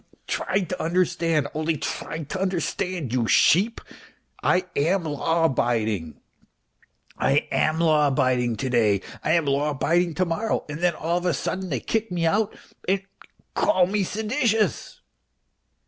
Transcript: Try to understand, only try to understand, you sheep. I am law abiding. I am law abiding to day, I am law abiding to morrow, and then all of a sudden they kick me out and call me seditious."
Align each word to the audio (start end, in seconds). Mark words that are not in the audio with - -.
Try 0.25 0.61
to 0.61 0.81
understand, 0.81 1.47
only 1.53 1.77
try 1.77 2.23
to 2.23 2.41
understand, 2.41 3.13
you 3.13 3.27
sheep. 3.27 3.79
I 4.41 4.65
am 4.75 5.03
law 5.03 5.43
abiding. 5.43 6.19
I 7.19 7.47
am 7.51 7.77
law 7.77 8.07
abiding 8.07 8.55
to 8.55 8.69
day, 8.71 9.01
I 9.23 9.33
am 9.33 9.45
law 9.45 9.69
abiding 9.69 10.15
to 10.15 10.25
morrow, 10.25 10.65
and 10.67 10.79
then 10.79 10.95
all 10.95 11.19
of 11.19 11.27
a 11.27 11.35
sudden 11.35 11.69
they 11.69 11.81
kick 11.81 12.11
me 12.11 12.25
out 12.25 12.57
and 12.87 13.03
call 13.53 13.85
me 13.85 14.03
seditious." 14.03 15.01